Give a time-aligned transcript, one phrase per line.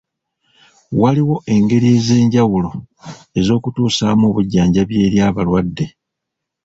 [1.01, 2.69] Waliwo engeri ez'enjawulo
[3.39, 5.85] ez'okutusaamu obujjanjabi eri abalwadde.